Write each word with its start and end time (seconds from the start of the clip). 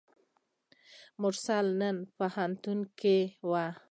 مرسل 1.21 1.67
نن 1.81 1.95
په 1.99 2.05
پوهنتون 2.17 2.79
کې 2.99 3.17
وه. 3.49 3.65